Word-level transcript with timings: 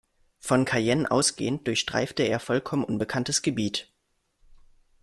Von 0.39 0.65
Cayenne 0.65 1.11
ausgehend, 1.11 1.67
durchstreifte 1.67 2.23
er 2.23 2.39
vollkommen 2.39 2.83
unbekanntes 2.83 3.43
Gebiet. 3.43 3.93